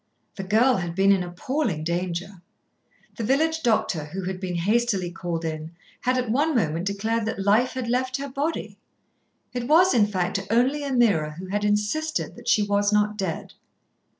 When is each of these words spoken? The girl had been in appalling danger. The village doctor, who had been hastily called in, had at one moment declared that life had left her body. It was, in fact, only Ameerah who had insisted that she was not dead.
The 0.35 0.43
girl 0.43 0.77
had 0.77 0.95
been 0.95 1.11
in 1.11 1.21
appalling 1.21 1.83
danger. 1.83 2.41
The 3.17 3.23
village 3.23 3.61
doctor, 3.61 4.05
who 4.05 4.23
had 4.23 4.39
been 4.39 4.55
hastily 4.55 5.11
called 5.11 5.45
in, 5.45 5.75
had 6.01 6.17
at 6.17 6.31
one 6.31 6.55
moment 6.55 6.85
declared 6.87 7.25
that 7.25 7.45
life 7.45 7.73
had 7.73 7.87
left 7.87 8.17
her 8.17 8.27
body. 8.27 8.79
It 9.53 9.67
was, 9.67 9.93
in 9.93 10.07
fact, 10.07 10.39
only 10.49 10.79
Ameerah 10.83 11.35
who 11.37 11.45
had 11.49 11.63
insisted 11.63 12.35
that 12.35 12.47
she 12.49 12.63
was 12.63 12.91
not 12.91 13.15
dead. 13.15 13.53